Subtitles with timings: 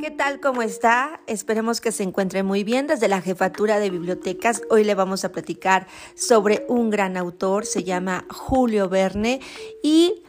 [0.00, 0.40] ¿Qué tal?
[0.40, 1.20] ¿Cómo está?
[1.26, 4.62] Esperemos que se encuentre muy bien desde la Jefatura de Bibliotecas.
[4.70, 9.40] Hoy le vamos a platicar sobre un gran autor, se llama Julio Verne
[9.82, 10.22] y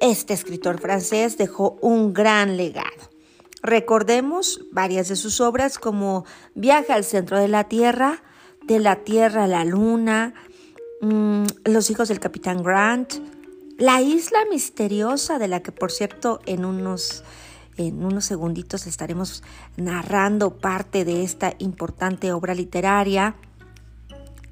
[0.00, 3.10] este escritor francés dejó un gran legado.
[3.62, 6.24] Recordemos varias de sus obras como
[6.56, 8.24] Viaje al centro de la Tierra,
[8.64, 10.34] De la Tierra a la Luna,
[11.00, 13.14] mm, Los hijos del Capitán Grant,
[13.78, 17.22] La isla misteriosa de la que por cierto en unos
[17.76, 19.42] en unos segunditos estaremos
[19.76, 23.36] narrando parte de esta importante obra literaria.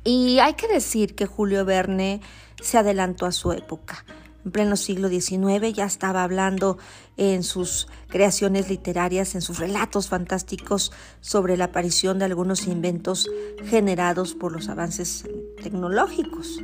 [0.04, 2.20] Y hay que decir que Julio Verne
[2.62, 4.04] se adelantó a su época.
[4.44, 6.78] En pleno siglo XIX ya estaba hablando
[7.18, 13.28] en sus creaciones literarias, en sus relatos fantásticos sobre la aparición de algunos inventos
[13.66, 15.24] generados por los avances
[15.62, 16.58] tecnológicos,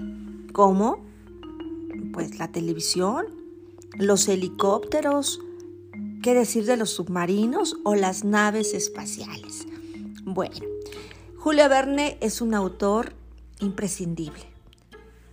[0.55, 1.05] como
[2.14, 3.27] pues la televisión,
[3.98, 5.41] los helicópteros,
[6.26, 9.64] ¿Qué decir de los submarinos o las naves espaciales?
[10.24, 10.56] Bueno,
[11.38, 13.12] Julio Verne es un autor
[13.60, 14.42] imprescindible.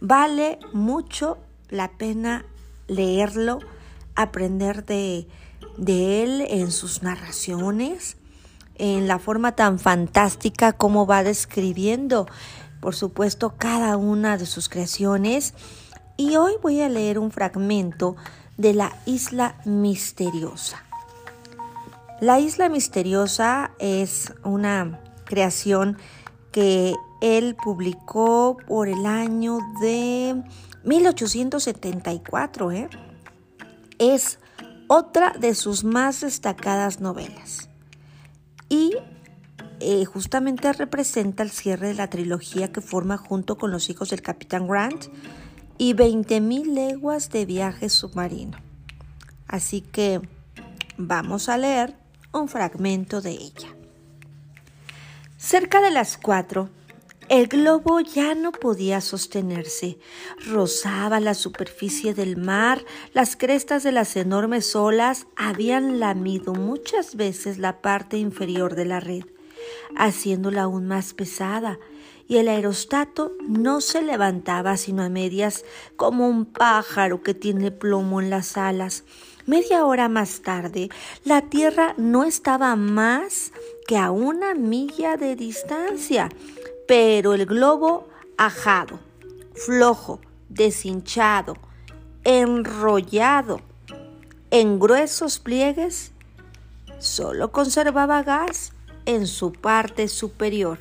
[0.02, 2.45] Vale mucho la pena
[2.85, 3.58] leerlo,
[4.13, 5.27] aprender de,
[5.77, 8.17] de él en sus narraciones,
[8.75, 12.28] en la forma tan fantástica como va describiendo,
[12.81, 15.55] por supuesto, cada una de sus creaciones.
[16.17, 18.16] Y hoy voy a leer un fragmento
[18.58, 20.84] de la isla misteriosa.
[22.22, 25.98] La isla misteriosa es una creación
[26.52, 30.44] que él publicó por el año de
[30.84, 32.72] 1874.
[32.72, 32.90] ¿eh?
[33.98, 34.40] Es
[34.88, 37.70] otra de sus más destacadas novelas.
[38.70, 38.96] Y
[39.80, 44.22] eh, justamente representa el cierre de la trilogía que forma junto con los hijos del
[44.22, 45.08] capitán Grant
[45.84, 48.58] y 20.000 leguas de viaje submarino.
[49.50, 50.22] Así que
[50.95, 51.98] vamos a leer
[52.31, 53.75] un fragmento de ella.
[55.36, 56.69] Cerca de las cuatro,
[57.28, 59.97] el globo ya no podía sostenerse.
[60.47, 67.57] Rozaba la superficie del mar, las crestas de las enormes olas habían lamido muchas veces
[67.57, 69.25] la parte inferior de la red,
[69.97, 71.78] haciéndola aún más pesada
[72.33, 75.63] y el aerostato no se levantaba sino a medias
[75.95, 79.03] como un pájaro que tiene plomo en las alas.
[79.45, 80.89] Media hora más tarde,
[81.25, 83.51] la Tierra no estaba más
[83.85, 86.29] que a una milla de distancia,
[86.88, 89.00] pero el globo ajado,
[89.53, 90.19] flojo,
[90.50, 91.53] deshinchado,
[92.23, 93.61] enrollado
[94.50, 96.13] en gruesos pliegues,
[96.97, 98.73] solo conservaba gas
[99.05, 100.79] en su parte superior.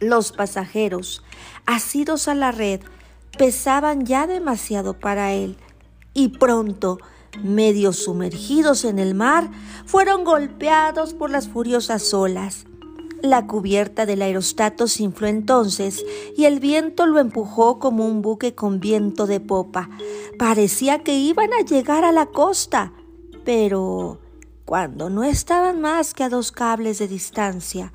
[0.00, 1.22] Los pasajeros,
[1.66, 2.80] asidos a la red,
[3.36, 5.56] pesaban ya demasiado para él
[6.14, 6.98] y pronto,
[7.42, 9.50] medio sumergidos en el mar,
[9.86, 12.66] fueron golpeados por las furiosas olas.
[13.22, 16.04] La cubierta del aerostato se infló entonces
[16.36, 19.90] y el viento lo empujó como un buque con viento de popa.
[20.38, 22.92] Parecía que iban a llegar a la costa,
[23.44, 24.20] pero
[24.64, 27.92] cuando no estaban más que a dos cables de distancia,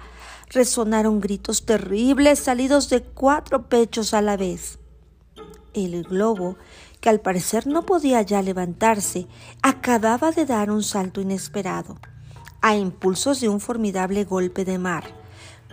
[0.54, 4.80] resonaron gritos terribles salidos de cuatro pechos a la vez.
[5.74, 6.56] El globo,
[7.02, 9.28] que al parecer no podía ya levantarse,
[9.62, 11.98] acababa de dar un salto inesperado,
[12.62, 15.04] a impulsos de un formidable golpe de mar,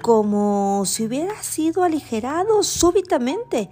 [0.03, 3.69] como si hubiera sido aligerado súbitamente.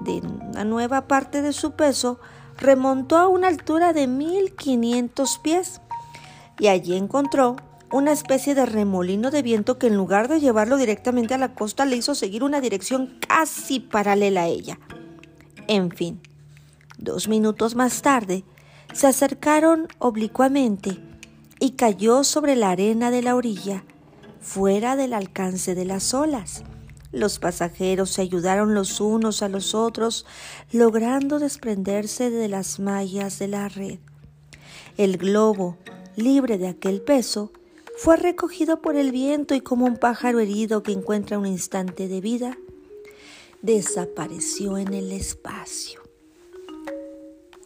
[0.00, 2.18] De una nueva parte de su peso,
[2.56, 5.80] remontó a una altura de mil quinientos pies
[6.58, 7.56] y allí encontró
[7.90, 11.86] una especie de remolino de viento que en lugar de llevarlo directamente a la costa
[11.86, 14.78] le hizo seguir una dirección casi paralela a ella.
[15.66, 16.20] En fin,
[16.98, 18.44] dos minutos más tarde,
[18.92, 20.98] se acercaron oblicuamente
[21.60, 23.84] y cayó sobre la arena de la orilla,
[24.40, 26.64] fuera del alcance de las olas.
[27.10, 30.26] Los pasajeros se ayudaron los unos a los otros,
[30.72, 33.98] logrando desprenderse de las mallas de la red.
[34.98, 35.78] El globo,
[36.16, 37.52] libre de aquel peso,
[37.98, 42.20] fue recogido por el viento y como un pájaro herido que encuentra un instante de
[42.20, 42.56] vida,
[43.60, 46.00] desapareció en el espacio.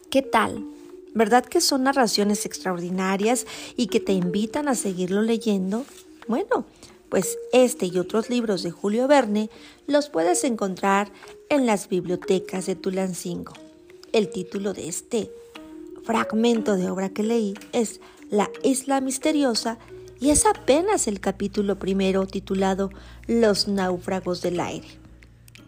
[0.09, 0.65] ¿Qué tal?
[1.13, 3.45] ¿Verdad que son narraciones extraordinarias
[3.77, 5.85] y que te invitan a seguirlo leyendo?
[6.27, 6.65] Bueno,
[7.09, 9.51] pues este y otros libros de Julio Verne
[9.85, 11.11] los puedes encontrar
[11.49, 13.53] en las bibliotecas de Tulancingo.
[14.11, 15.29] El título de este
[16.03, 18.01] fragmento de obra que leí es
[18.31, 19.77] La isla misteriosa
[20.19, 22.89] y es apenas el capítulo primero titulado
[23.27, 24.87] Los náufragos del aire.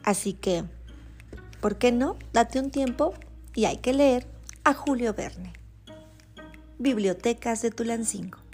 [0.03, 0.63] Así que,
[1.61, 2.17] ¿por qué no?
[2.33, 3.13] Date un tiempo
[3.53, 4.27] y hay que leer
[4.63, 5.53] a Julio Verne.
[6.77, 8.44] Bibliotecas de Tulancingo.